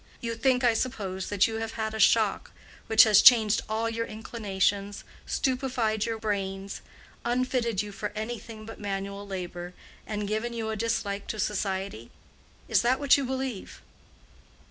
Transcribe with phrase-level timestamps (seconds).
[0.19, 2.49] You think, I suppose, that you have had a shock
[2.87, 6.81] which has changed all your inclinations, stupefied your brains,
[7.23, 9.75] unfitted you for anything but manual labor,
[10.07, 12.09] and given you a dislike to society?
[12.67, 13.79] Is that what you believe?"